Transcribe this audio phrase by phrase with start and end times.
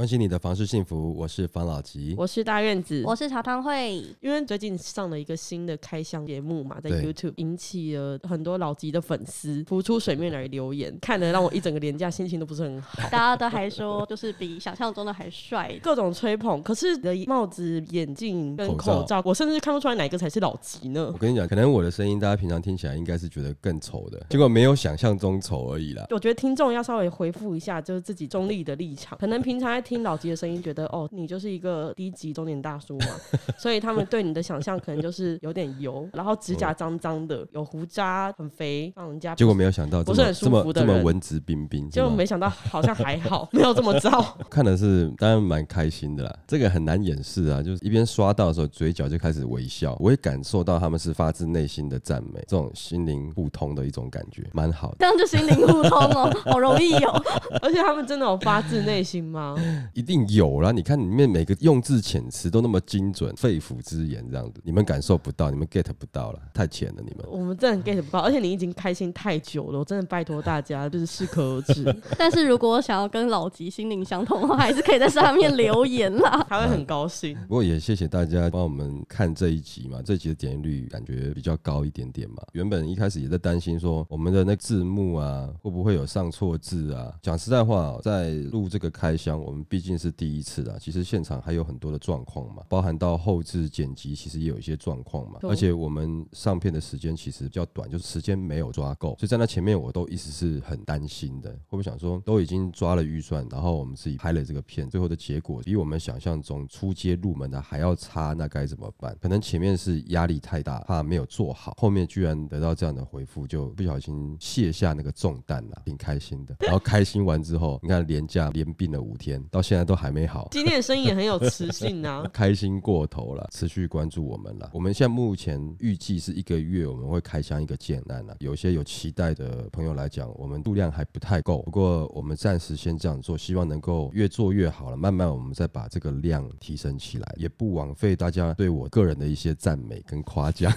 [0.00, 2.14] 关心你的房事幸福，我是房老吉。
[2.16, 3.02] 我是大院子。
[3.04, 12.98] 我是茶汤会，因为最近上了一个新的开箱节目嘛，在 YouTube 引起了很多老吉的粉丝浮出水面来留言，看得让我一整个廉价心情都不是很好。
[13.10, 15.70] 大家都还说就是比想象中的还帅。
[15.82, 21.18] 各种吹捧，可是你的帽子、眼镜跟口罩口罩，我甚至看不出来哪个才是老吉呢我。
[21.18, 26.06] 跟你讲，可能我的声音大家平常听起来应该是觉得更丑的，结果没有想象中丑而已啦。
[26.08, 29.18] 我觉得听众要稍微回复一下，就是自己中立的立场。
[29.18, 33.06] 可能平常在听老吉的声音，觉得哦，你就是一个低级中年大叔嘛，
[33.58, 44.22] 所以他们对你的想象可能就是有点油，然后指甲脏脏的，有胡渣，很肥，让人家结果没有想到不是很舒这么这么服的人文质彬彬，结果没想到好像还好， 没有这么糟。
[44.48, 46.38] 看的是当然蛮开心的啦。
[46.46, 54.98] 这个很难掩饰啊，就是一边刷到的时候，嘴角就开始微笑，我也感受到他们是发自内心的赞美，这种心灵互通的一种感觉，蛮好的。
[55.00, 57.20] 这样就心灵互通哦，好容易哦。
[57.60, 59.56] 而且他们真的有发自内心吗？
[59.94, 60.70] 一定有啦！
[60.72, 67.26] 你看里面每个用字遣词都那么精准，肺腑之言这样子，你们感受不到，你们 get 不到了，太浅了你们。
[67.30, 71.84] 我们真的 get 不到，而且你已经开心太久了，我真的拜托大家就是适可而止，
[72.18, 76.44] 但是如果想要跟老吉心灵相通的话，还是可以在上面留言啦。
[76.48, 77.36] 他会很高兴。
[77.48, 82.36] 不过也谢谢大家帮我们看这一集嘛，这一集的点击率感觉比较高一点点嘛。
[82.52, 87.12] 原本一开始也在担心说我们的那字幕啊会不会有上错字啊。
[87.22, 95.38] 讲实在话哦，在录这个开箱，我们毕竟是第一次啊，其实现场还有很多的状况嘛，包含到后置剪辑，其实也有一些状况嘛。
[95.42, 109.16] 而且我们上片的时间其实比较短，就是时间没有抓够，所以在那前面我都一直是很担心的，会不会想说都已经抓了预算，然后我们自己拍了这个片，最后的结果比我们想象中出街入门的还要差，那该怎么办？
[109.20, 116.56] 可能前面是压力太大，怕没有做好，后面居然得到这样的回复，就不小心卸下那个重担了，挺开心的。
[116.58, 120.48] 然后开心完之后，你看连假连病了五天，到现在都还没好。
[120.50, 124.70] 今天的声音也很有磁性啊， 开心过头了，持续关注我们了。
[124.72, 128.36] 我们现在目前预计是一个月我们会开箱一个建案了。
[128.40, 134.96] 有些有期待的朋友来讲，我们度量还不太够，不过我们暂时先这样做，希望能够越做越好了。
[134.96, 140.72] 慢慢我们再把这个量提升起来，也不枉费大家对我个人的一些赞美跟夸奖。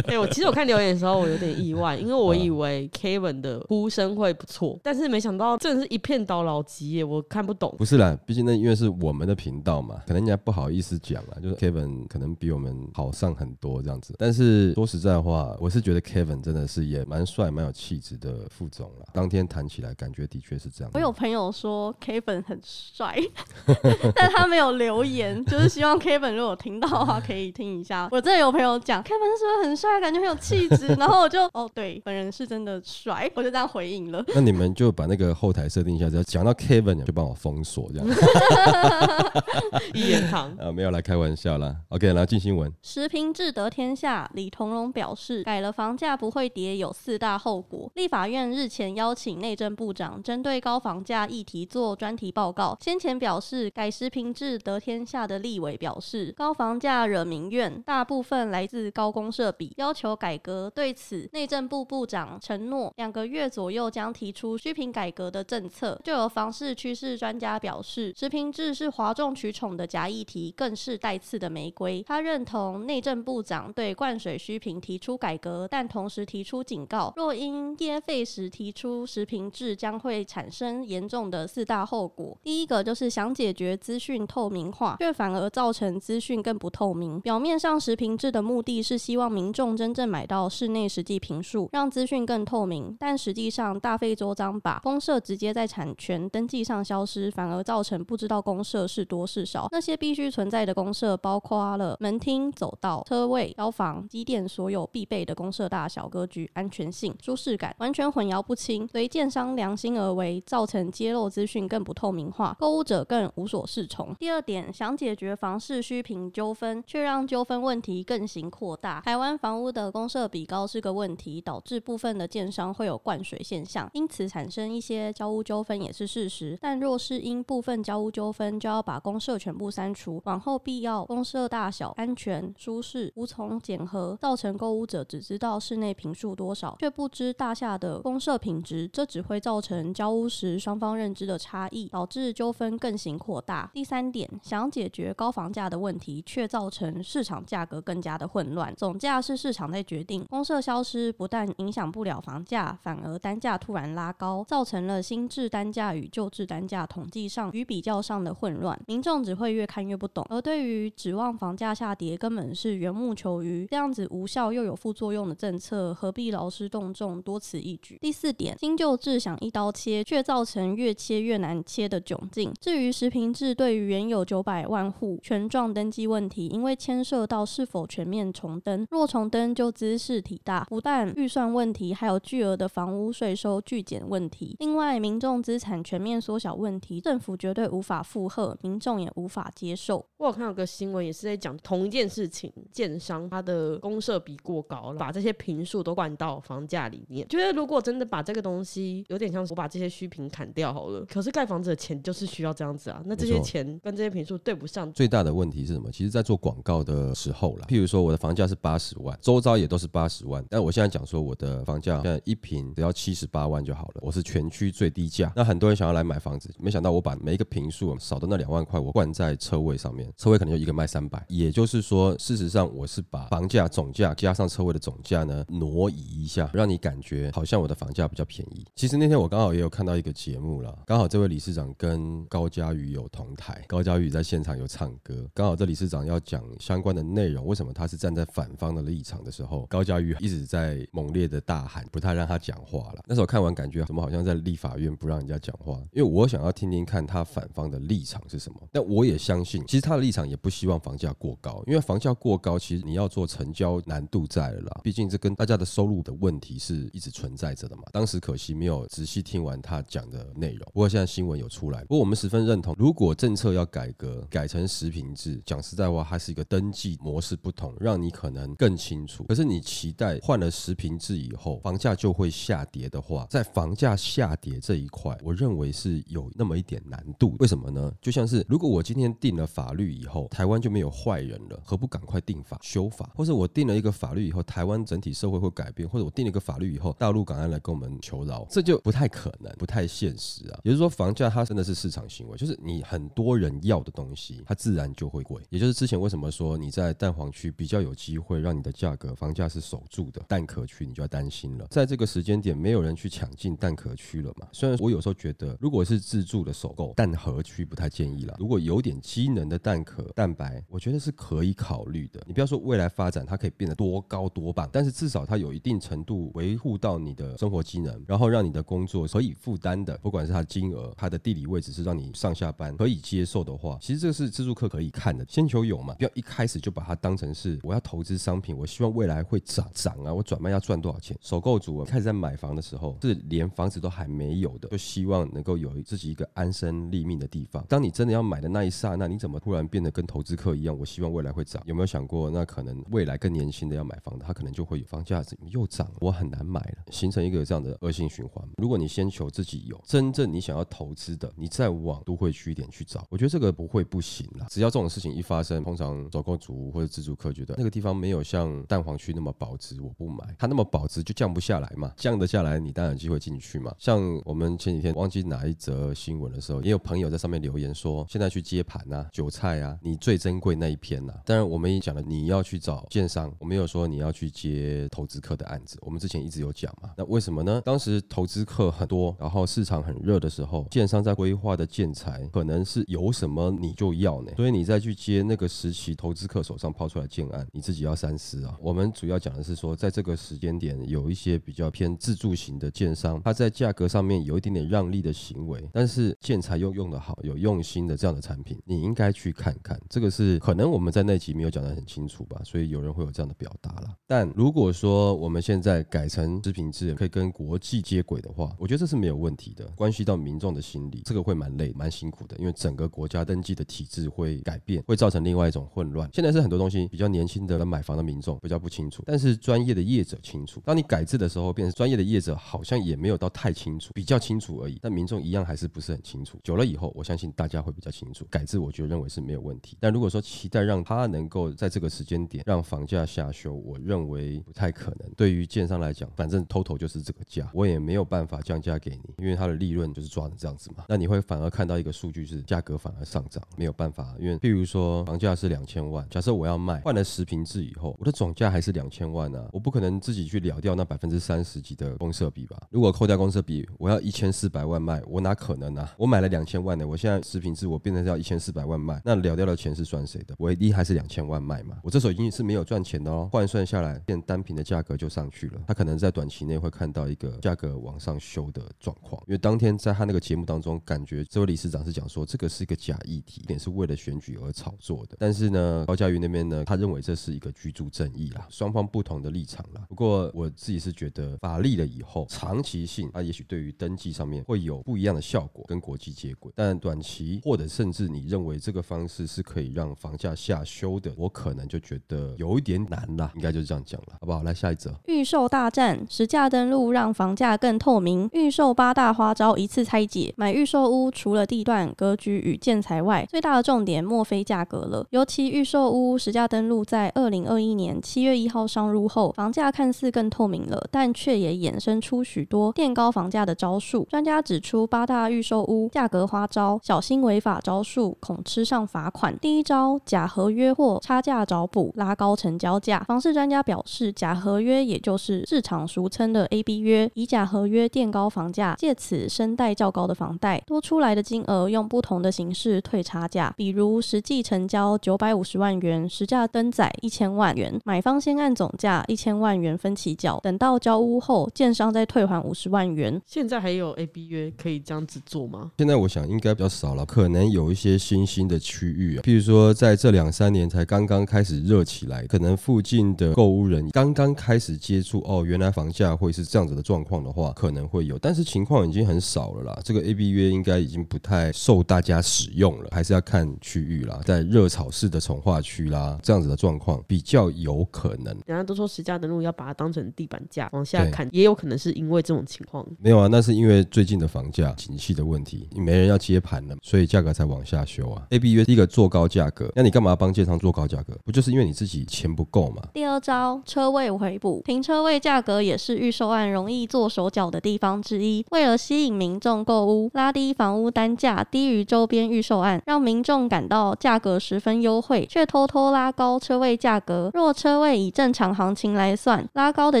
[0.06, 7.67] 对 我其实我看留言的时候，我有点意外，因为我以为 Kevin 的呼声会不错，但是没想到真的是一片刀老吉耶，我看不懂。
[7.76, 14.14] 不是啦，毕竟那因为是我们的频道嘛，可能人家不好意思讲啊，就是 Kevin 可能比我们好上很多这样子。
[14.18, 19.06] 但是说实在话，我是觉得 Kevin 真的是也蛮帅、蛮有气质的副总了。
[19.12, 20.90] 当天谈起来，感觉的确是这样。
[20.94, 23.18] 我有朋友说 Kevin 很帅，
[24.14, 28.08] 但他没有留言，就是希望 Kevin 如果听到的话可以听一下。
[28.10, 34.24] 我真的有朋友讲 Kevin 是不是很帅，感觉很有气质， 然后我就哦对，本人是真的帅，我就这样回应了。
[34.34, 38.08] 那你们就把那个后台设定一下，只要讲到 Kevin 就帮我封锁这样。
[39.94, 41.74] 一言堂，啊，没有来开玩笑啦。
[41.88, 42.72] OK，然后进新闻。
[42.82, 47.90] 时评志得天下，李同荣表示，改了房价不会跌有四大后果。
[47.94, 52.76] 立法院日前邀请内政部长针对高房价议题做专题报告。
[52.80, 60.70] 先前表示改时评志得天下的立委表示，高房价惹民怨，大部分来自高公社比，要求改革。
[60.74, 65.98] 对此，内政部部长承诺两个月左右将提出虚平改革的政策。
[66.04, 72.02] 就有房市趋势专家他表示，时评制是哗众取宠的假议题，更是带刺的玫瑰。
[72.02, 82.36] 他认同内政部长对灌水虚平提出改革，但同时提出警告，若因噎废时提出时评制，将会产生严重的四大后果。
[82.42, 87.20] 第一个就是想解决资讯透明化，却反而造成资讯更不透明。
[87.20, 99.68] 表面上时评制的目的是希望民众真正买到室内实际评述，让资讯更透明，但实际上大费周章把公社直接在产权登记上消失，反而造成不知道公社是多是少。
[99.70, 114.12] 那些必须存在的公社，包括了门厅、走道、车位、消防、机电所有必备的公社大小、格局、安全性、舒适感，完全混淆不清，随建商良心而为，造成揭露资讯更不透明化，购物者更无所适从。
[114.16, 119.00] 第二点，想解决房市虚平纠纷，却让纠纷问题更形扩大。
[119.02, 126.58] 台湾房屋的公社比高是个问题，导致部分的建商会有灌水现象，因此产生一些交屋纠纷也是事实。
[126.60, 143.70] 但若是因因部分交屋纠纷就要把公社全部删除，往后必要公社大小、安全、舒适无从检核，造成购屋者只知道室内平数多少，却不知大厦的公社品质，这只会造成交屋时双方认知的差异，导致纠纷更形扩大。
[143.74, 160.24] 第三点，想解决高房价的问题，却造成市场价格更加的混乱，总价是市场在决定，公社消失不但影响不了房价，反而单价突然拉高，造成了新制单价与旧制单价统计上与比较上的混乱，民众只会越看越不懂。
[160.28, 167.96] 而对于指望房价下跌，根本是缘木求鱼，这样子无效又有副作用的政策，何必劳师动众，多此一举？
[168.00, 172.52] 第四点，新旧制想一刀切，却造成越切越难切的窘境。
[172.60, 184.56] 至于实平制对于原有九百万户权状登记问题，因为牵涉到是否全面重登，若重登就姿势体大，不但预算问题，还有巨额的房屋税收巨减问题。
[184.58, 190.04] 另外，民众资产全面缩小问题，政府绝对无法负荷，民众也无法接受。
[190.18, 197.26] 我有看到个新闻，也是在讲同一件事情，建商他的公设比过高了，把这些平数都灌到房价里面。
[197.28, 205.90] 觉得如果真的把这个东西，有点像我把这些虚平砍掉好了，可是盖房子的钱就是需要这样子啊，那这些钱跟这些平数对不上，最大的问题是什么？
[205.90, 215.32] 其实，在做广告的时候啦，譬如说我的房价是八十万，周遭也都是八十万，但我现在讲说我的房价现在一平只要七十八万就好了，我是全区最低价。
[215.34, 228.66] 那很多人想要来买房子，没想到我我把每一个平数少的那两万块，我灌在车位上面，车位可能就一个卖三百，也就是说，事实上我是把房价总价加上车位的总价呢挪移一下，让你感觉好像我的房价比较便宜。
[228.74, 243.04] 其实那天我刚好也有看到一个节目啦，刚好这位理事长跟高嘉瑜有同台，高嘉瑜在现场有唱歌，刚好这理事长要讲相关的内容，为什么他是站在反方的立场的时候，高嘉瑜一直在猛烈的大喊，不太让他讲话了。
[243.06, 248.58] 那时候看完感觉怎么好像在立法院不让人家讲话，因为我想要听听看他反方的立场是什么。
[248.72, 254.80] 但我也相信，其实他的立场也不希望房价过高，因为房价过高，其实你要做成交难度在了啦。
[254.82, 257.82] 毕竟这跟大家的收入的问题是一直存在着的嘛。
[257.92, 261.82] 当时可惜没有仔细听完他讲的内容，不过现在新闻有出来。
[261.84, 269.24] 不过我们十分认同，如果政策要改革，改成实平制，讲实在话，它是一个登记模式不同，让你可能更清楚。
[269.24, 277.34] 可是你期待换了实平制以后，房价就会下跌的话，在房价下跌这一块，我认为是有那么一点难度。
[277.38, 277.90] 为什么呢？
[278.02, 283.10] 就像是如果我今天定了法律以后，台湾就没有坏人了，何不赶快定法修法？
[283.16, 290.60] 或者我定了一个法律以后，台湾整体社会会改变，或者我定了一个法律以后，大陆港岸来跟我们求饶，这就不太可能，不太现实啊。
[290.62, 295.42] 也就是说，房价它真的是市场行为，就是你很多人要的东西，它自然就会贵。
[295.48, 301.66] 也就是之前为什么说你在蛋黄区比较有机会让你的价格房价是守住的，蛋壳区你就要担心了。
[301.70, 304.46] 在这个时间点，没有人去抢进蛋壳区了嘛？
[304.52, 308.36] 虽然我有时候觉得，如果是自住的首购，蛋壳区不太建议了。
[308.38, 312.20] 如果有点机能的蛋壳蛋白，我觉得是可以考虑的。
[312.26, 325.24] 你不要说未来发展它可以变得多高多棒，但是至少它有一定程度维护到你的生活机能，然后让你的工作可以负担的，不管是它的金额、它的地理位置是让你上下班可以接受的话，其实这是自助客可以看的。
[325.28, 331.16] 先求有嘛，不要一开始就把它当成是我要投资商品，我希望未来会涨涨啊，我转卖要赚多少钱。
[331.20, 337.62] 首购族，开始在买房的时候是连房子都还没有的，就希望能够有自己一个安安身立命的地方。
[337.68, 340.76] 当你真的要买的那一刹那，你怎么突然变得跟投资客一样？
[340.76, 342.30] 我希望未来会涨，有没有想过？
[342.30, 348.42] 那可能未来更年轻的要买房的，他可能就会有房价怎么又涨，我很难买了，形成一个这样的恶性循环。
[348.56, 354.46] 如果你先求自己有真正你想要投资的，你再往都会区一点去找，我觉得这个不会不行啦。
[354.48, 360.34] 只要这种事情一发生，通常首购族或者自住客觉得那个地方没有像蛋黄区那么保值，我不买。
[360.38, 363.74] 它那么保值就降不下来嘛，降得下来你当然有机会进去嘛。
[363.78, 376.90] 像我们前几天忘记哪一则新闻了的时候，也有朋友在上面留言说，现在去接盘啊、韭菜啊，你最珍贵那一篇呐、当然我们也讲了，你要去找建商，我没有说你要去接投资客的案子，我们之前一直有讲嘛。
[376.96, 377.60] 那为什么呢？
[377.64, 388.56] 当时投资客很多，然后市场很热的时候，建商在规划的建材可能是有什么你就要呢，所以你再去接那个时期投资客手上抛出来建案，你自己要三思啊。
[388.60, 399.80] 我们主要讲的是说，在这个时间点，有一些比较偏自助型的建商，他在价格上面有一点点让利的行为，但是建材又用得好，有用心的这样的产品，你应该去看看。
[399.88, 403.96] 这个是可能我们在那集没有讲得很清楚吧，所以有人会有这样的表达了。
[404.06, 409.64] 但如果说我们现在改成食品制，可以跟国际接轨的话，我觉得这是没有问题的。
[409.68, 416.10] 关系到民众的心理，这个会蛮累、蛮辛苦的，因为整个国家登记的体制会改变，会造成另外一种混乱。
[416.12, 420.60] 现在是很多东西比较年轻的买房的民众比较不清楚，但是专业的业者清楚。
[420.66, 424.78] 当你改制的时候，变成专业的业者好像也没有到太清楚，比较清楚而已。
[424.82, 426.38] 但民众一样还是不是很清楚清楚。
[426.42, 428.26] 久了以后，我相信大家会比较清楚。
[428.28, 429.76] 改制，我觉得认为是没有问题。
[429.78, 435.08] 但如果说期待让它能够在这个时间点让房价下修，我认为不太可能。
[435.16, 440.84] 对于建商来讲，反正 total 就是这个价，我也没有办法降价给你，因为它的利润就是抓成这样子嘛。
[440.88, 452.66] 那你会反而看到一个数据是价格反而上涨，没有办法，因为譬如说房价是两千万，假设我要卖，换了十平制以后，我的总价还是两千万啊，我不可能自己去了掉那百分之三十几的公设比吧？
[452.70, 455.94] 如果扣掉公设比，我要一千四百万卖，我哪可能啊？
[455.96, 460.34] 我买了两千万的，我现在十平制我变成要一千四百万卖，那了掉的钱是算谁的？
[460.38, 461.76] 我一定还是两千万卖嘛？
[461.82, 465.60] 我这时候已经是没有赚钱的哦，换算下来，变单品的价格就上去了。
[465.66, 475.16] 他可能在短期内会看到一个价格往上修的状况，因为当天在他那个节目当中，感觉这位理事长是讲说这个是一个假议题，也是为了选举而炒作的。
[475.18, 479.84] 但是呢，高嘉瑜那边呢，他认为这是一个居住正义啦，双方不同的立场啦。
[479.88, 486.52] 不过我自己是觉得法立了以后，长期性它也许对于登记上面会有不一样的效果，跟国际接轨。
[486.54, 494.42] 但短期或者甚至你认为这个方式是可以让房价下修的，我可能就觉得有一点难啦，应该就是这样讲了，好不好？
[494.42, 498.28] 来下一则，预售大战，实价登录让房价更透明。
[498.32, 505.06] 预售八大花招一次拆解，买预售屋除了地段、格局与建材外，最大的重点莫非价格了。
[505.10, 514.06] 尤其预售屋实价登录在二零二一年七月一号上路后，房价看似更透明了，但却也衍生出许多垫高房价的招数。
[514.10, 519.38] 专家指出，八大预售屋价格花招，小心违法招数，恐吃上罚款。
[519.38, 523.00] 第一招，假合约或差价找补，拉高成交价。
[523.00, 543.20] 房市专家表示，假合约也就是市场俗称的 A B 约，以假合约垫高房价，借此声贷较高的房贷，多出来的金额用不同的形式退差价，比如实际成交九百五十万元，实价登载一千万元，买方先按总价一千万元分期缴，等到交屋后，建商再退还五十万元。
[543.26, 545.67] 现在还有 A B 约可以这样子做吗？
[545.76, 559.80] 现在我想应该比较少了，可能有一些新兴的区域啊，譬如说在这两三年才刚刚开始热起来，可能附近的购物人刚刚开始接触哦，原来房价会是这样子的状况的话，可能会有，但是情况已经很少了啦。
[559.84, 568.26] 这个 A B 约应该已经不太受大家使用了，还是要看区域啦，在热炒式的从化区啦，这样子的状况比较有可能。
[568.46, 572.86] 人家都说实价登录要把它当成地板价往下对看，也有可能是因为这种情况。
[573.00, 578.22] 没有啊，那是因为最近的房价景气的问题，没人要接盘了，所以价格才往下修啊。
[578.30, 581.16] A B 约第一个做高价格，那你干嘛帮建商做高价格？
[581.24, 582.82] 不就是因为你自己钱不够嘛？
[582.92, 588.44] 第二招，车位回补，停车位价格也是预售案容易做手脚的地方之一。
[588.50, 597.30] 为了吸引民众购屋，拉低房屋单价低于周边预售案，让民众感到价格十分优惠，却偷偷拉高车位价格。
[597.34, 600.00] 若车位以正常行情来算，拉高的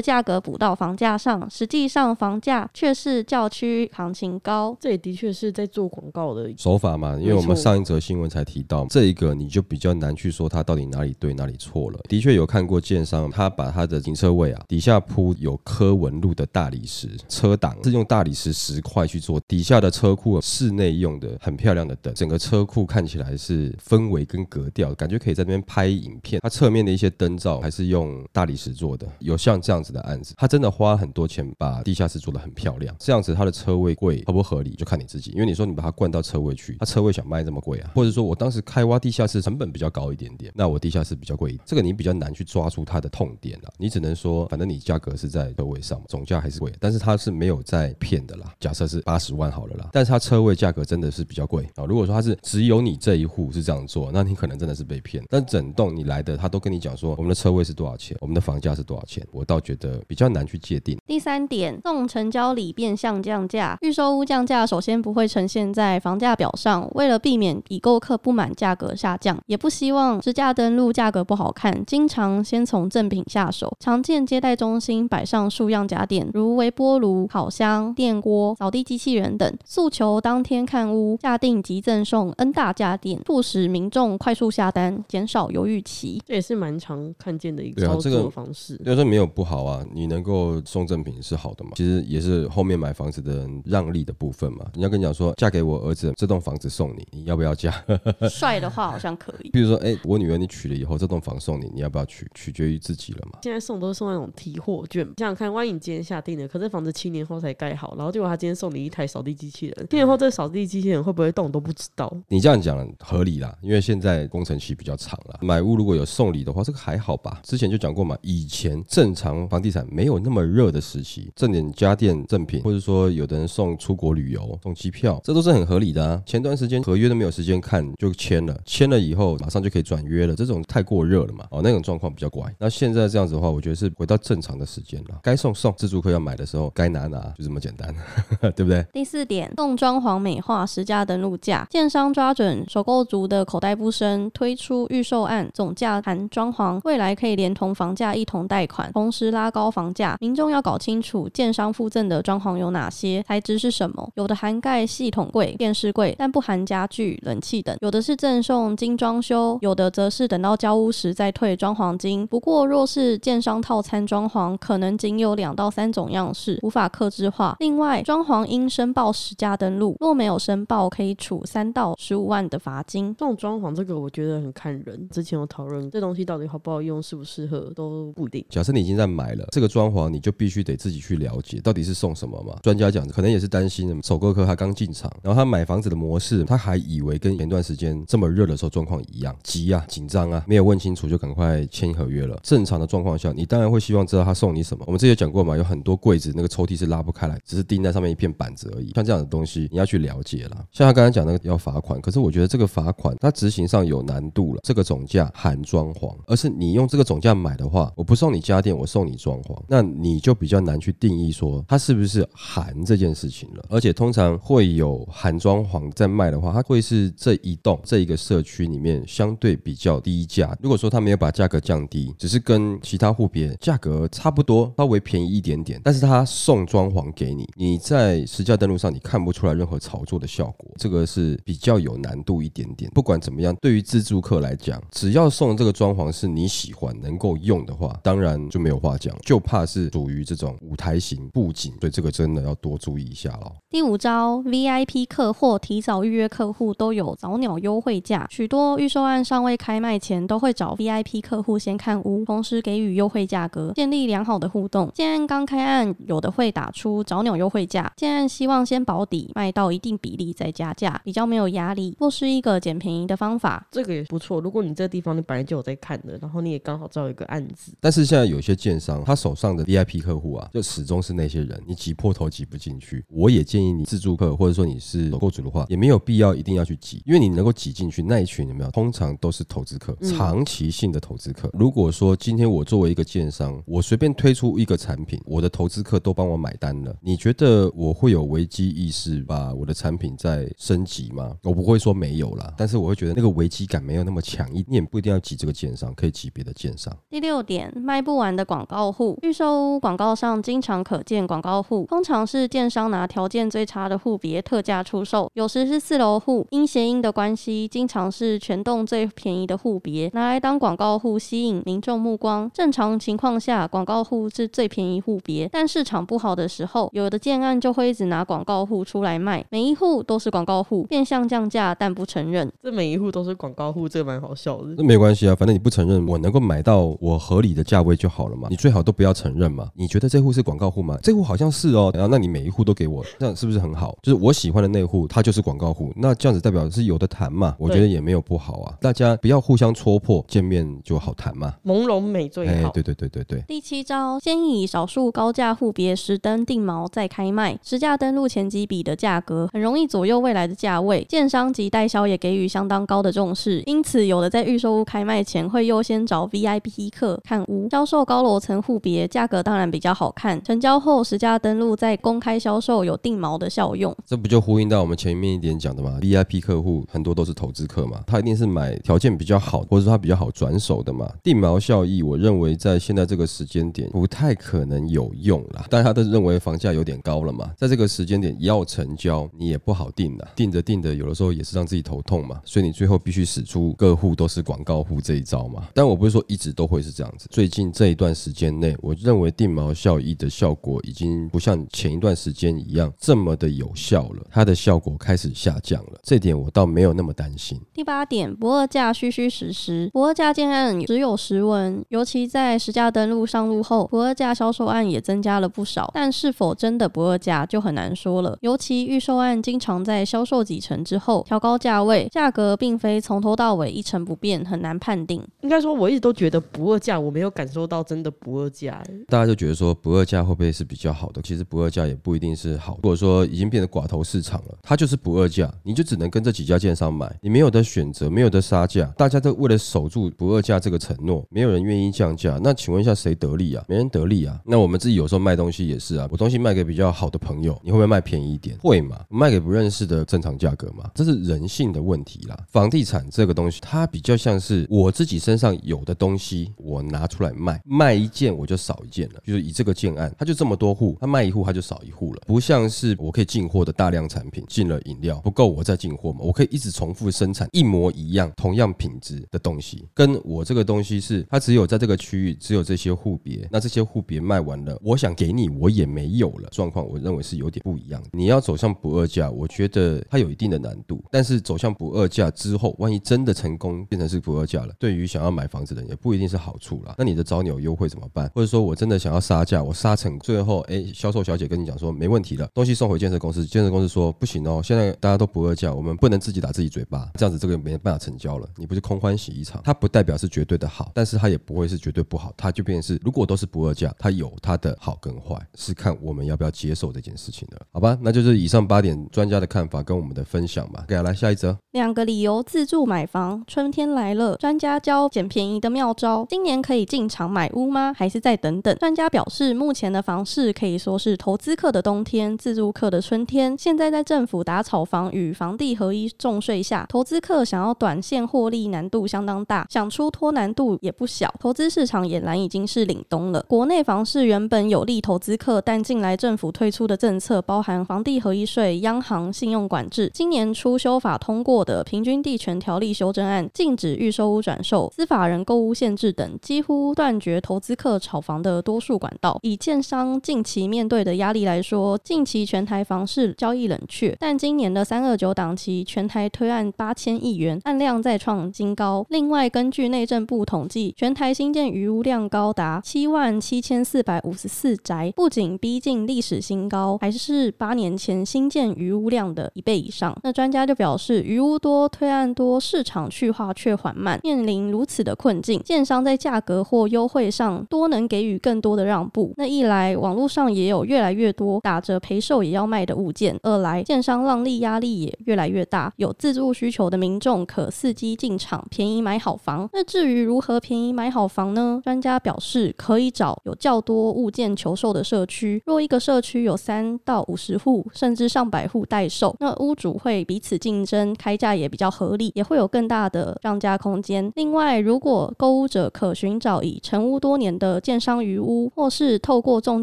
[0.00, 4.76] 价格补到房价上，实际上房价却是较区行情高。
[4.80, 11.98] 这也的确是在做广告的手法嘛，因为我们上一则新闻才提到这一个，你就比较难去说它到底哪里对哪里错了。
[12.08, 26.40] 的确有看过建商，他把他的停车位啊底下铺有刻纹路的大理石，车挡是用大理石石块去做，底下的车库室内用的很漂亮的灯，整个车库看起来是氛围跟格调，感觉可以在那边拍影片。
[26.42, 48.52] 它侧面的一些灯罩还是用大理石做的，有像这样子的案子，他真的花很多钱把地下室做的很漂亮，这样子他的车位贵合不合理就看你自己，因为你说你把它灌到车位去，他车位想卖这么贵啊，或者说我当时开挖地下室成本比较高一点点，那我地下室比较贵，这个你比较难去抓出它的痛点啊，你只能说反正你价格是在车位上，总价还是贵，但是它是没有在骗的啦。
[48.58, 51.84] 假设是八十万好了啦，但是它车位价格真的是比较贵啊。
[51.84, 55.22] 如果说它是只有你这一户是这样做，那你可能真的是被骗。
[55.30, 60.98] 但整栋你来的，他都跟你讲说我们的车位是多少钱，我们的房价是多少钱，我倒觉得比较难去界定。
[61.06, 63.78] 第三点，送成交礼变相降价。
[63.82, 73.76] 预售屋降价首先不会呈现在房价表上，为了避免已购客不满价格下降，也不希望支架登录价格不好看，经常先从赠品下手。
[73.78, 86.22] 常见接待中心摆上数样家电，如微波炉、烤箱、电锅、扫地机器人等，诉求当天看屋，下定即赠送 N 大家电，促使民众快速下单，减少犹豫期。
[86.26, 88.76] 这也是蛮常看见的一个操作方式。
[88.78, 91.72] 对，说没有不好啊，你能够送赠品是好的嘛？
[91.74, 94.64] 其实也是后面买房子的人让利的部分嘛。
[94.74, 97.74] 人家跟你讲说，嫁给我儿子，这栋房子送你，你要不要嫁？
[98.30, 99.50] 帅的话好像可以。
[99.50, 102.24] 比如说，哎、我女儿你娶了以后，这栋房送你，你要不要娶？
[102.34, 103.40] 取决于自己了嘛。
[103.42, 112.12] 现在送都是送那种提货券，想想看，万一你今天下定了，可是房子七年后才盖好，然后结果他今天送你一台扫地机器人，七年后这扫地机器人会不会动都不知道。
[112.28, 115.38] 你这样讲合理啦，因为现在工程期比较长了。
[115.42, 117.40] 买屋如果有送礼的话，这个还好吧？
[117.42, 125.07] 之前就讲过嘛，以前正常房地产没有那么热的时期，赠点家电赠品，或者说有的人送出国旅游、送机票。
[125.22, 126.20] 这都是很合理的啊。
[126.26, 131.46] 前段时间合约都没有时间看就签了，签了以后马上就可以转约了，这种太过热了嘛。
[131.50, 132.52] 哦，那种状况比较怪。
[132.58, 137.94] 那现在这样子的话，我觉得是回到正常的时间了，该送送，自助客要买的时候该拿拿，就这么简单，
[138.56, 138.84] 对不对？
[138.92, 150.16] 第四点，动装潢美化实价登录价，建商抓准首购族的口袋不深，推出预售案总价含装潢，未来可以连同房价一同贷款，同时拉高房价。
[150.20, 162.26] 民众要搞清楚建商附赠的装潢有哪些，材质是什么，有的涵盖系统柜、电视柜，但不含家具、冷气等；有的是赠送精装修，有的则是等到交屋时再退装潢金。
[162.26, 167.56] 不过若是建商套餐装潢，可能仅有两到三种样式，无法克制化。
[167.60, 173.14] 另外，装潢应申报实价登录，若没有申报，可以处三到十五万的罚金。
[173.18, 175.08] 这种装潢，这个我觉得很看人。
[175.10, 178.44] 之前有讨论，这东西到底好不好用，适不适合都不一定。
[178.48, 182.56] 假设你已经在买了这个装潢，你就必须得自己去了解到底是送什么嘛。
[182.62, 192.38] 专家讲，可能也是担心首购客他刚进场，然后他买房子的模式，他还以为跟前段时间这么热的时候状况一样，急啊、紧张啊，没有问清楚就赶快签合约了。
[192.44, 194.84] 正常的状况下，你当然会希望知道他送你什么。
[194.86, 198.92] 我们之前讲过嘛，有很多柜子那个抽屉是拉不开来，只是钉在上面一片板子而已。
[198.94, 200.64] 像这样的东西，你要去了解了。
[200.70, 204.60] 像他刚才讲那个要罚款，可是我觉得这个罚款它执行上有难度了。
[204.62, 213.64] 这个总价含装潢，而是你用这个总价买的话，我不送你家电，我送你装潢，那你就比较难去定义说它是不是含这件事情了。
[213.68, 220.56] 而且通常会有含装潢在卖的话，它会是这一栋这一个社区里面相对比较低价。
[220.62, 232.90] 如果说他没有把价格降低，只是跟其他户别价格差不多，稍微便宜一点点，但是他送装潢给你，你在实价登录上你看不出来任何炒作的效果，这个是比较有难度一点点。
[232.94, 239.16] 不管怎么样，对于自助客来讲，只要送这个装潢是你喜欢能够用的话，当然就没有话讲。
[239.24, 243.52] 就怕是属于这种舞台型布景，所以这个真的要多注意一下了。
[243.70, 248.26] 第五招，VIP 客或提早预约客户都有早鸟优惠价。
[248.30, 254.90] 许多预售案尚未开卖前，都会找 VIP 客户先看屋，同时给予优惠价格，建立良好的互动。
[254.94, 257.92] 建案刚开案，有的会打出早鸟优惠价。
[257.96, 263.66] 建案希望先保底，卖到一定比例再加价，比较没有压力，或是一个捡便宜的方法。
[263.70, 264.40] 这个也不错。
[264.40, 273.04] 如果你这个地方你本来就有在看的，然后你也刚好知道一个案子，但是现在有些建商，他手上的 VIP 客户啊，就始终是那些人，你挤破头挤不进去。
[273.08, 278.70] 我也建议你自助客，或者说你是购主的话，也没有必要一定要去挤，因为你能够挤进去那一群有没有？
[278.70, 281.50] 通常都是投资客，长期性的投资客。
[281.52, 291.36] 如果说今天我作为一个建商，我随便推出一个产品，我的投资客都帮我买单了，你觉得我会有危机意识，把我的产品再升级吗？
[291.42, 296.96] 我不会说没有啦，但是我会觉得那个危机感没有那么强，一点不一定要挤这个建商，可以挤别的建商。
[297.10, 312.50] 第六点，卖不完的广告户，预售屋广告上经常可见广告户，通常是建商拿条件最差的户别特价出售，有时是四楼户，因谐音的关系，经常是全栋最便宜的户别拿来当广告户，吸引民众目光。
[312.54, 322.50] 正常情况下，广告户是最便宜户别，但市场不好的时候，有的建案就会一直拿广告户出来卖，每一户都是广告户，变相降价，但不承认。
[322.62, 324.74] 这每一户都是广告户，这蛮好笑的。
[324.76, 328.48] 那没关系啊，反正你不承认，我能够买到我合理的价位就好了嘛。
[328.50, 329.68] 你最好都不要承认嘛。
[329.74, 330.98] 你觉得这户是广告户吗？
[331.02, 333.96] 这户好像是哦，然后那你每一户都给我，这样是不是很好？
[334.02, 337.54] 就是我喜欢的那户，他就是广告户，那这样子代表是有的谈嘛？
[337.58, 338.74] 我觉得也没有不好啊。
[338.80, 341.54] 大家不要互相戳破，见面就好谈嘛。
[341.64, 342.70] 朦胧美最好。
[342.70, 343.42] 对对对对对。
[343.48, 351.04] 第七招，先以少数高价户别实登定毛再开卖，实价登录前几笔的价格很容易左右未来的价位。
[351.08, 360.42] 建商及代销也给予相当高的重视，因此有的在预售屋开卖前会优先找 VIP 客看屋，销售高楼层户别，价格当然比较好看。
[360.44, 363.94] 成交后实价登录再公开销售，有定毛的效用。
[364.04, 371.10] 这不就呼应到我们前面一点讲的吗？VIP 客户很多都是投资客嘛，他一定是买条件比较好，或者说他比较好转手的嘛。
[371.22, 375.66] 定锚效益，我认为在现在这个时间点不太可能有用了。
[375.70, 382.40] 大家都认为房价有点高了嘛，在这个时间点要成交，你也不好定了，定着定着，有的时候也是让自己头痛嘛。
[382.44, 385.68] 所以你最后必须使出各户都是广告户这一招嘛。
[385.74, 396.00] 但我不是说一直都会是这样子，最近这一段时间内，我认为定锚效益的效果已经不像前一段时间一样这么的有效了，它的效果开始下降了。
[396.02, 397.60] 这点我倒没有那么担心。
[397.72, 408.36] 第八点，不二价虚虚实实，不二价建案只有十文，尤其在实价登录上路后，不二价销售案也增加了不少，但是否真的不二价就很难说了。
[408.40, 415.22] 尤其预售案经常在销售几成之后调高价位，价格并非从头到尾一成不变，很难判定。
[415.40, 418.82] 应该说，我一直都觉得不二价，我没有感受到真的不二价。
[419.08, 421.22] 大家就觉得说不二价会不会是比较好的？
[421.22, 422.74] 其实不二价也不一定是好。
[422.76, 432.38] 如果说已经变得寡头市场了，它就是不二价，你就只能跟这几家建商买，你没有的选择，没有的杀价，大家都为了守住不二价这个承诺，没有人愿意降价。
[432.42, 433.64] 那请问一下，谁得利啊？
[433.66, 434.38] 没人得利啊。
[434.44, 438.56] 那我们自己有时候卖东西也是啊，我东西卖给比较好的朋友，你会不会卖便宜一点？
[438.58, 439.00] 会嘛？
[439.08, 440.90] 卖给不认识的正常价格嘛？
[440.94, 442.38] 这是人性的问题啦。
[442.50, 449.20] 房地产这个东西，它比较像是我自己身上有的东西，我拿出来卖，卖一件我就少一件了。
[449.24, 468.02] 就是以这个建案，它就这么多户，它卖一户它就少一户了，不像是我可以进货的大量产品，进了饮料不够我再进货嘛，我可以一直重复生产一模一样、同样品质的东西，跟我这个东西是它只有在这个区域只有这些户别，那这些户别卖完了，我想给你我也没有了，状况我认为是有点不一样。
[468.12, 476.96] 你要走向不二价，我觉得它有一定的难度，但是走向不二价之后，万一真的成功变成是不二价了，对于想要买房子的也不一定是好处啦。
[476.98, 478.28] 那你的找你有优惠怎么办？
[478.34, 489.60] 或者说我真的想要杀价，我杀成最后，哎，销售小姐跟你讲说没问题了，东西送回建设公司，建设公司说不行哦，现在大家都不二价，我们不能自己打自己嘴巴，这样子这个没办法成交了，你不是空欢喜一场。
[489.64, 497.98] 它不代表是绝对的好，但是它也不会是绝对不好，它就变成是如果都是不二价，它有它的好跟坏，是看我们要不要接受这件事情的，好吧？
[498.00, 500.84] 那就是以上八点专家的看法跟我们的分享吧。
[500.88, 506.26] 给来下一则，两个理由自助买房，春天来了，专家教捡便宜的妙招。
[506.28, 507.92] 今年可以进场买屋吗？
[507.94, 508.76] 还是再等等？
[508.78, 513.56] 专家表示，目前的房市可以说是投资客的冬天，自助客的春天。
[513.58, 521.34] 现在在政府打炒房与房地合一重税下，投资客想要短线获利难度相当大，想出脱难度也不小。
[521.40, 523.44] 投资市场俨然已经是凛冬了。
[523.48, 539.36] 国内房市原本有利投资客，但近来政府推出的政策，包含房地合一税、央行信用管制，今年初修法通过的平均地权条例修正案，禁止预售屋转售、司法人购屋限制等，几乎断绝投资客炒房的多数管道。
[539.42, 549.06] 以建商近期面对的压力来说，近期全台房市交易冷却，但今年的三二九档期全台推案八千亿元，案量再创新高。
[549.08, 560.14] 另外，根据内政部统计，全台新建余屋量高达七万七千四百五十四宅，不仅逼近历史新高，还是八年前新建余屋量的一倍以上。
[560.22, 569.32] 那专家就表示，余屋多、推案多，市场去化却缓慢，面临如此的困境，建商在价格或优惠上多能给予更多的让步。
[569.38, 579.68] 那一来，网络上也有越来越多打折赔售也要卖的物件；二来，建商让利压力也越来越大，有自住需求的民众可伺机进场，便宜买好房。
[579.72, 581.80] 那至于如何便宜买好房呢？
[581.84, 585.62] 专家表示，可以找有较多物件求售的社区。
[585.66, 594.30] 若一个社区有三到五十户，甚至上百户待售，那屋主会彼此竞争，开价也比较合理，也会有更大的让价空间。
[594.36, 599.82] 另外，如果购屋者可寻找已成屋多年的建商余屋，或是透过中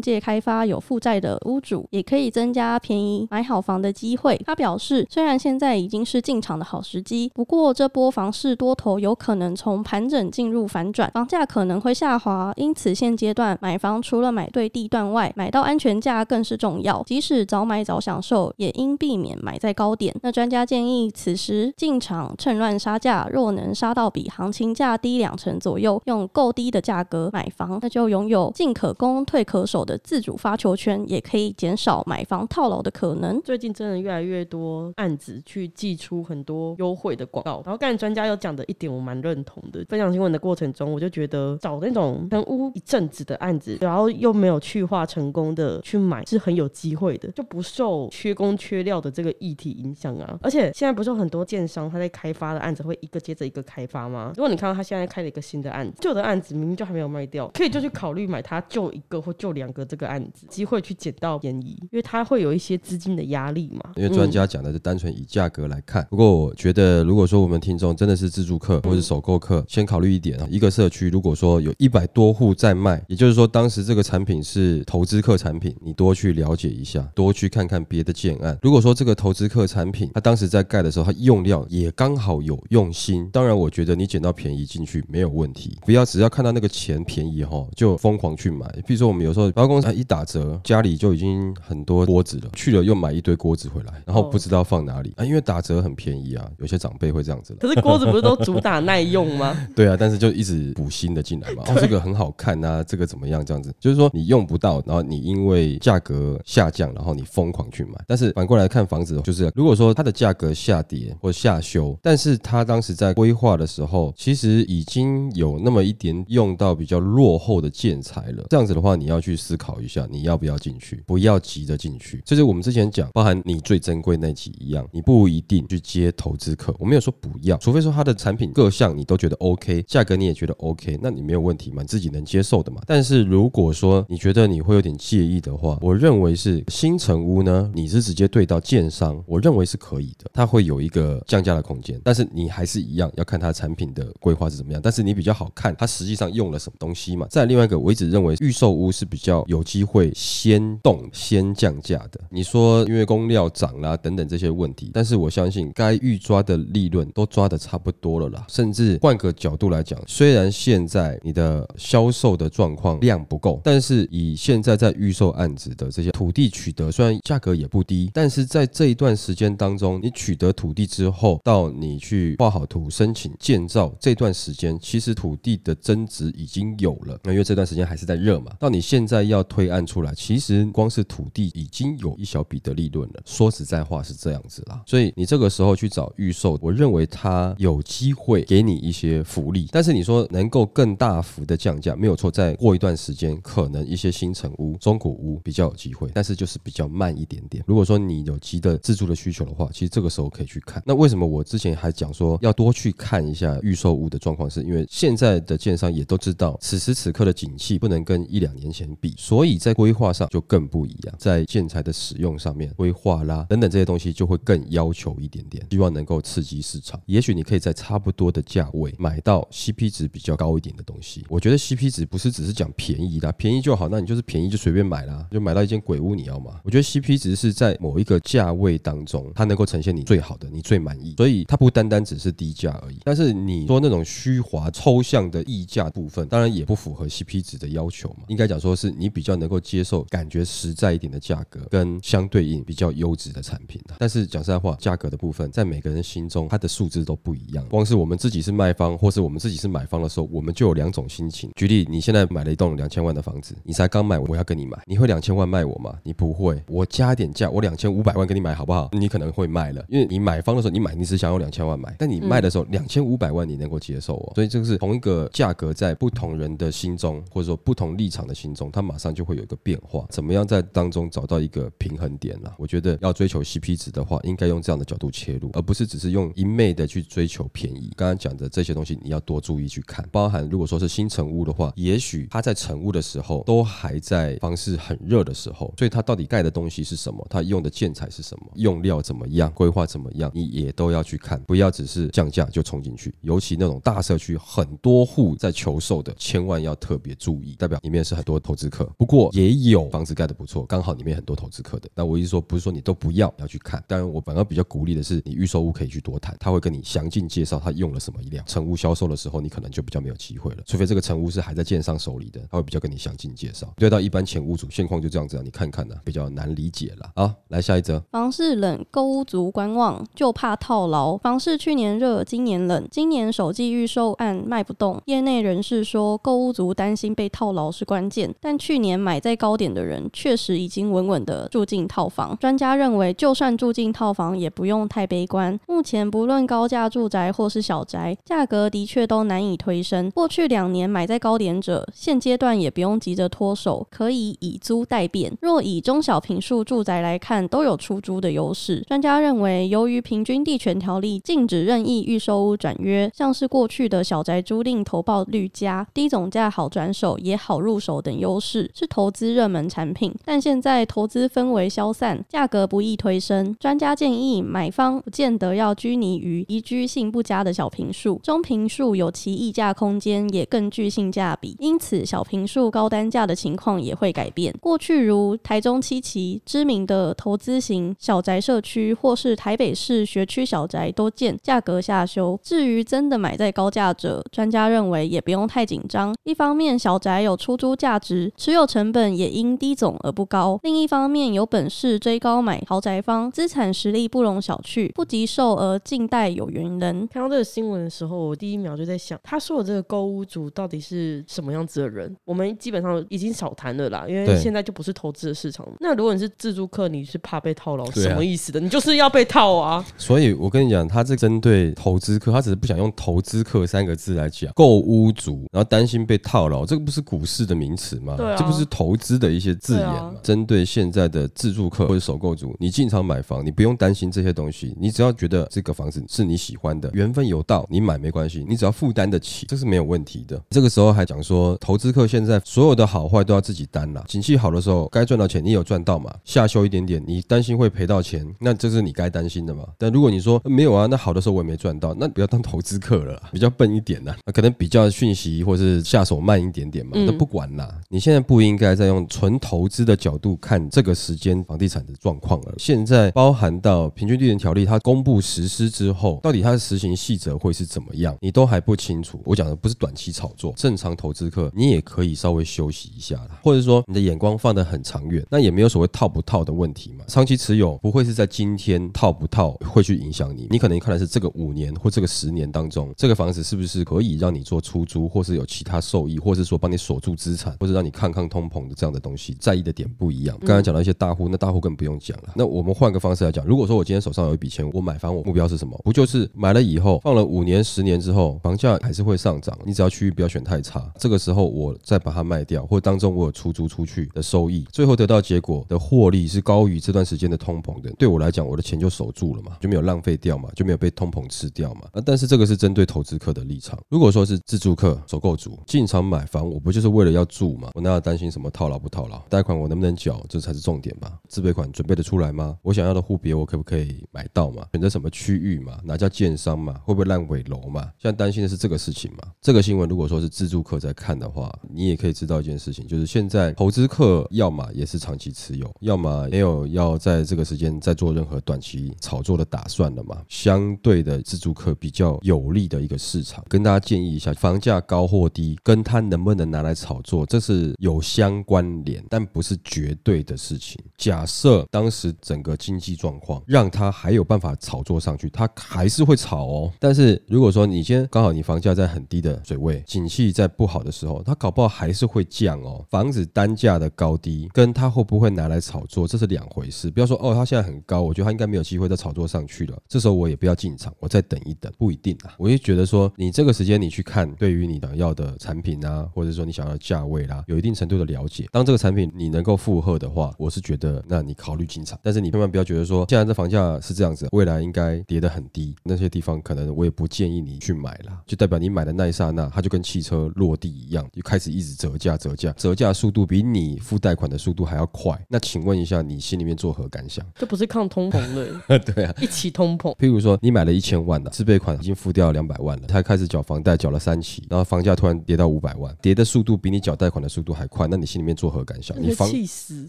[0.00, 4.36] 介开发有负债的屋主，也可以增加便宜买好房的机会。
[4.44, 12.52] 他表示，虽然现在已经是进场的好时机，不过这波房市多头有可能从盘整进入反转，房价可能会下滑。
[12.56, 17.02] 因此，现阶段买房除了买对地段外，买到安全价更是重要。
[17.06, 20.14] 即使早买早享受，也应避免买在高点。
[20.22, 33.25] 那专家建议，此时进场趁乱杀价，若能杀到比行情价低两成左右，用够低的价格买房，那就拥有进可攻、退可守的自主发球权，也可以减少买房套牢的可能。
[33.44, 39.84] 最近真的越来越多案子去寄出很多优惠的广告，然后刚才专家有讲的一点，我蛮认同的。
[39.88, 50.38] 分享新闻的过程中，我就觉得找那种跟屋一阵子的案子，然后又没有去化成功的去买，是很有机会的，就不受缺工缺料的这个议题影响啊。
[50.42, 54.32] 而且现在不是有很多建商他在开发的案子会一个接着一个开发吗？
[54.36, 63.92] 如果你看到他现在开了一个新的案子，旧的案子明明就还没有卖掉，可以就去考虑买他旧一个或旧两个这个案子，机会去捡到便宜，因为他会有一些资金的压力嘛。
[63.96, 78.58] 因为专家讲的是单纯以价格来看，不过我觉得如果说我们听众真的是自助客或者首购客，先考虑一点啊，一个社区如果说有一百多户在卖，也就是说当时这个产品是投资客产品，你多去了解一下，多去看看别的建案。
[78.62, 88.66] 如果说这个投资客产品，他当时在盖的时候，他用料也刚好有用心，当然我觉得你捡到便宜进去没有问题，不要只要看到那个钱便宜哈就疯狂去买。
[88.86, 97.54] 比如说我们有时候包公司一打折，家里就已经很多锅子了，去了又买一堆锅子回来，然后不知道放哪里啊，因为打折很便宜啊，有些长辈会这样子。
[97.60, 99.56] 可是锅子不是都主打耐用吗？
[99.74, 103.44] 对啊，但是就一直补新的进来嘛，哦，这个很好看啊，这个怎么样？
[103.44, 107.92] 这样子就是说你用不到，然后你因为价格下降，然后你疯狂去买。
[108.06, 118.44] 但是反过来看房子，就是如果说它的价格下跌或下修，但是它当时在规划的时候，其实已经有那么一点用到比较落后的建材了。
[118.50, 121.02] 这样子的话，你要去思考一下，你要不要进去？
[121.06, 122.22] 不要急着进去。
[122.24, 126.74] 这是我们之前讲，包含你最珍贵那期一样，你不一定去接投资客。
[126.78, 132.80] 我没有说不要，除非说他的产品各项你都觉得 OK，价格你也觉得 OK，那你没有问题嘛，你自己能接受的嘛。
[132.86, 142.00] 但是如果说你觉得你会有点介意的话，我认为是新城屋呢，你是直接对到建商，我认为是可以的，它会有一个降价的空间。
[142.02, 147.26] 但是你还是一样要看它产品的规划是怎么样，但是你比较好看它实际上用了什么东西嘛。
[147.30, 152.20] 再另外一个，我一直认为预售屋是比较有机会先动先降价的。
[152.30, 158.44] 你说因为工料涨啦等等这些问题，但是我相信该预抓的利润都抓的差不多了啦。
[158.48, 177.18] 甚至换个角度来讲，虽然现在你的销售的状况量不够，但是以现在在预售案子的这些土地取得，虽然价格也不低，但是在这一段时间当中，你取得土地之后，到你去画好图申请建造这段时间，其实土地的增值已经有了。
[177.24, 183.20] 那因为这段时间还是在热嘛，到你现在要推案出来，其实光是土地已经有一小笔的利润了。
[183.24, 189.68] 说实在话是这样子啦，所以你这个时候去找预售，我认为它有机会给你一些福利。
[189.72, 197.64] 但是你说能够更大幅的降价，没有错，在过一段时间，可能一些新城屋、中古屋比较有机会，但是就是比较慢一点点。
[197.66, 200.82] 如果说你有急的自住的需求的话，其实这个时候可以去看。
[200.86, 204.46] 那为什么我之前还讲说要多去看一下预售屋的状况？
[204.48, 217.00] 是因为现在的建商也都知道，此时此刻的景气不能跟一两年前比，所以在规划上就更不一样，在建材的使用上面、规划啦等等这些东西就会更要求一点点，希望能够刺激市场。
[217.06, 221.24] 也许你可以在差不多的价位买到 CP 值比较高一点的东西。
[221.28, 226.60] 我觉得 CP 值不是只是讲便宜啦，便宜就好，那你就是便宜就随便买啦，就买到一间鬼屋你要吗？
[226.64, 232.98] 我觉得 CP 值是在某一个价位当中，它能够呈现你最好的、你最满意，所以它不单单只是低价而已。
[233.04, 238.24] 但是你说那种虚华抽象的溢价部分，当然也不符合 CP 值的要求嘛。
[238.28, 247.64] 应该讲说是你比较能够接受、感觉实在一点的价格，跟相对应比较优质的产品但是讲实在话，价格的部分在每个人心中，它的数字都不一样。
[247.68, 251.50] 光是我们自己是卖方，或是我们自己是买方的时候，我们就有两种心情。
[251.54, 255.98] 举例，你现在买了一栋两千万的房子，你才刚买，我要跟你买，你会两千万卖我吗？
[256.02, 256.62] 你不会。
[256.68, 258.88] 我加点价，我两千五百万给你买好不好？
[258.92, 264.32] 你可能会卖了，因为你买方的时候，你买你只想用两千万买，但你卖的时候两千五百万你能够接受哦。
[264.34, 270.06] 所以这个是同一个价格，在不同人的心中，或者说不同立场的心中，它马上就会有一个变化。
[270.10, 272.45] 怎么样在当中找到一个平衡点呢？
[272.58, 277.92] 我觉得要追求 CP 值的话，应该用这样的角度切入，而不是只是用一昧的去追求便宜。
[277.96, 293.14] 刚刚讲的这些东西，你要多注意去看，包含如果说是新成屋的话，也许它在成屋的时候都还在房市很热的时候，所以它到底盖的东西是什么，它用的建材是什么，用料怎么样，规划怎么样，你也都要去看，不要只是降价就冲进去。
[293.22, 298.84] 尤其那种大社区很多户在求售的，千万要特别注意，代表里面是很多投资客。
[298.98, 301.88] 不过也有房子盖的不错，刚好里面很多投资客的。
[301.94, 308.44] 那我意说，不是说你都不要要去看，当然我反而比较鼓励的是，你预售屋可以去多谈，他会跟你详尽介绍他用了什么一辆。
[308.46, 313.72] 成屋销售的时候，你可能就比较没有机会了，除非这个成屋是还在建商手里的，他会比较跟你详尽介绍。
[313.76, 317.10] 对到一般前屋主现况就这样子啊，你看看呢，比较难理解了。
[317.14, 321.16] 好，来下一则，房市冷，购屋族观望，就怕套牢。
[321.18, 325.00] 房市去年热，今年冷，今年首季预售案卖不动。
[325.06, 332.34] 业内人士说，购屋族担心被套牢是关键，但去年买在高点的人，确实已经稳稳的住进套房房。
[332.40, 335.58] 专家认为，就算住进套房，也不用太悲观。
[335.68, 340.10] 目前不论高价住宅或是小宅，价格的确都难以推升。
[340.12, 345.30] 过去两年买在高点者，现阶段也不用急着脱手，可以以租代变。
[345.42, 348.82] 若以中小平数住宅来看，都有出租的优势。
[348.88, 360.14] 专家认为，由于平均地权条例禁止任意预售屋转约，像是过去的小宅租赁投报率佳、低总价好转手也好入手等优势，是投资热门产品。
[360.24, 363.56] 但现在投资氛围消散，价格不易推升。
[363.58, 371.56] 专家建议，买方不见得要拘泥于宜居性不佳的小平数，中平数有其溢价空间，也更具性价比。
[371.58, 374.54] 因此，小平数高单价的情况也会改变。
[374.60, 382.38] 过去如台中七期知名的投资型小宅社区，或是台北市学区小宅，都见价格下修。
[382.42, 386.14] 至于真的买在高价者，专家认为也不用太紧张。
[386.24, 397.06] 一方面，小宅有出租价值，持有成本也因低总而不高；另一方面，有本事追高买豪宅方，资产实力不容小觑，不及售而静待有缘人。
[397.08, 402.14] 看到这个新闻的时候，我第一秒就在想，他说的这个购屋主到底是什么样子的人？
[402.24, 405.66] 我们基本上已经少谈了啦，因为现在就不是投资的市场。
[405.80, 408.60] 那如果你是自住客，你是怕被套牢，啊什么意思的？
[408.60, 409.84] 你就是要被套啊！
[409.96, 418.16] 所以我跟你讲，他这针对投资客，他只是不想用投资客三个字来讲购屋主，然后担心被套牢，这个不是股市的名词吗？
[418.16, 420.10] 对啊这不是投资的一些字眼吗？
[420.10, 430.40] 对啊针对现在的自住客，客或者首购族，你进场买房，你不用担心这些东西，你只要觉得这个房子是你喜欢的，缘分有到，你买没关系，你只要负担得起，这是没有问题的。
[430.50, 434.04] 这个时候还讲说，投资客现在所有的好坏都要自己担啦。
[434.08, 436.12] 景气好的时候，该赚到钱你有赚到嘛？
[436.24, 439.64] 下修一点点，你担心会赔到钱，那这是你该担心的嘛？
[439.78, 447.72] 但如果你说没有啊，那好的时候我也没赚到，那不要当投资客了，比较笨一点呐，可能比较讯息或是下手慢一点点嘛，那不管啦。
[447.88, 452.54] 你现在不应该再用纯投资的角度看这个时间房地产的状况了。
[452.58, 459.20] 现在包含到平均地权条例它公布实施之后，到底它的实行细则会是怎么样，你都还不清楚。
[459.24, 467.04] 我讲的不是短期炒作，正常投资客你也可以稍微休息一下啦，或者说你的眼光放得很长远，那也没有所谓套不套的问题嘛。
[467.08, 480.38] 长期持有不会是在今天套不套会去影响你，你可能看的是这个五年或这个十年当中，这个房子是不是可以让你做出租，或是有其他受益，或是说帮你锁住资产，或者让你抗抗通膨的这样的东西，在意的点不一样。
[480.40, 482.32] 刚才讲到一些大户，那大户更不用讲了。
[482.36, 485.76] 那我们换个方式来讲，如果说我今天手上有一笔钱，我买房，我目标是什么？
[485.82, 497.90] 不就是买了以后放了五年、十年之后，房价还是会上涨，你只要区域不要选太差，这个时候我再把它卖掉，或当中我有出租出去的收益，最后得到结果的获利是高于这段时间的通膨的。
[497.98, 501.88] 对我来讲，我的钱就守住了嘛，就没有浪费掉嘛，就没有被通膨吃掉嘛。
[501.92, 503.78] 啊，但是这个是针对投资客的立场。
[503.88, 507.70] 如果说是自住客、首购族进场买房，我不就是为了要住嘛？
[507.74, 509.18] 我哪有担心什么套牢不套牢？
[509.28, 510.24] 贷款我能不能缴？
[510.28, 511.18] 这才是重点吧。
[511.28, 512.58] 自备款准备得出来吗？
[512.60, 514.66] 我想要的户别我可不可以买到嘛？
[514.72, 515.80] 选择什么区域嘛？
[515.82, 516.74] 哪家建商嘛？
[516.84, 517.90] 会不会烂尾楼嘛？
[517.98, 519.32] 现在担心的是这个事情嘛？
[519.40, 530.22] 这个新闻如果说是自住客在看的话，你也可以知道一件事情，就是现在投资客要么也是长期持有，要么没有要在这个时间再做任何短期炒作的打算了嘛？
[530.28, 540.76] 相对的自住客比较有利的一个市场，跟大家建议一下，房价高或低，跟它能不能拿来炒作，这是有相关联，但不是绝对的事情。
[540.98, 546.72] 假设设当时整个经济状况让它还有办法炒作上去，它还是会炒哦。
[546.78, 552.84] 但是如果说你先刚好你房价在很低的水位，景气在不好的时候，它搞不好还是会降哦。
[552.88, 556.90] 房子单价的高低跟它会不会拿来炒作，这是两回事。
[556.90, 559.76] 不要说哦，它现在很高，我觉得它应该没有机会再炒作上去了。
[559.86, 562.34] 这时候我也不要进场，我再等一等，不一定啊。
[562.38, 568.46] 我就觉得说，你这个时间你去看，对于你想要的产品啊，或者说你想要的价位啦，有一定程度的了解。
[568.52, 571.98] 当这个产品你能够负荷的话，我是觉得，那你考虑进场。
[572.02, 578.20] 但是你千万不要觉得说，现在这房价是这样子，未来应该跌得很低，那些地方可能我也不建议你去买啦。
[578.26, 585.20] 就代表你买的那一刹那，它就跟汽车落地一样，就开始一直折价、折价、折价，速度比你付贷款的速度还要快。
[585.28, 587.24] 那请问一下，你心里面作何感想？
[587.34, 588.20] 这不是抗通膨
[588.68, 589.96] 的， 对啊，一起通膨。
[589.96, 598.96] 譬如说，你买了一千万的自备款，已经付掉两百万了，他开始缴房贷，缴了三期，然后房价突然跌到五百万，跌的速度比你缴贷款的速度还快，那你心里面作何感想？
[599.00, 599.84] 你房气死，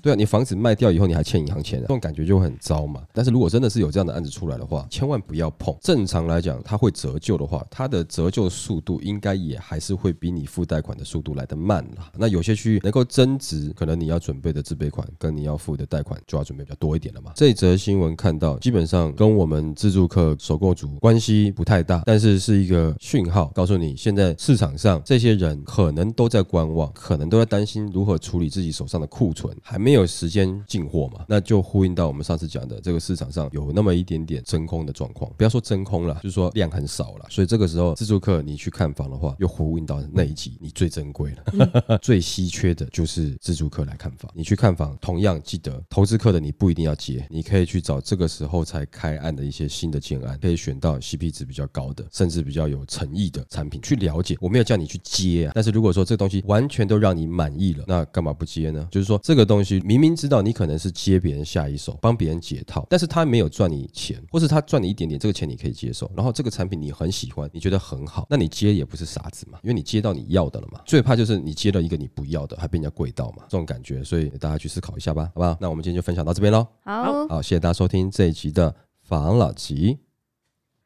[0.02, 3.04] 对啊，你房子卖掉以后，你还欠银行钱，这种感觉就很糟嘛。
[3.12, 5.76] 但是如果真的是有这样的案子出来的话，千万不要碰。
[5.82, 12.10] 正常来讲，它会折旧的话，它的折旧速度应该也还是会比你付贷款的速度来得慢啦。
[12.18, 17.34] 那有些区域能够增值，可能你要准备的自备款跟你要付的贷款就要准备比较多一点了嘛。
[17.36, 31.17] 这则新闻看到，基本上跟我们自住客、首购族关系不太大，但是是一个讯号，告诉你现在市场上这些人可能都在观望，可能都在担心如何处理自己手上的库存，还没有时间进货嘛。
[31.28, 35.32] 那就呼应到我们上次讲的，这个市场上有那么一点点真空的状况。
[35.38, 37.26] 不要说真空了，就是说量很少了。
[37.30, 44.32] 所以这个时候自住客你去看房的话，又呼应到那一集，你最珍贵了， 最稀缺的就是自住客来看房。
[44.34, 54.38] 你去看房，同样记得投资客的你不一定要接，你可以去找这个时候才开案的一些新的建案，可以选到 CP 值比较高的，甚至比较有诚意的产品去了解。
[54.40, 58.88] 我没有叫你去接啊，但是如果说这个东西完全都让你满意了，那干嘛不接呢？
[58.92, 66.12] 就是说这个东西明明知道你可能是接别人下一手，帮别人解套，但是他没有赚你钱，或是他赚你一点点，这个钱你可以接受。
[66.16, 70.82] 然后这个产品你很喜欢，你觉得很好，那你接也不是傻子嘛，因为你接到你要的了嘛。
[70.86, 74.04] 最怕就是你接到一个你不要的，还被人家贵到嘛，这种感觉。
[74.04, 75.58] 所以大家去思考一下吧，好不好？
[75.62, 76.68] 那我们今天就分享到这边喽。
[76.84, 80.00] 好，好，谢谢大家收听这一集的房老吉。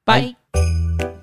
[0.03, 1.20] 拜。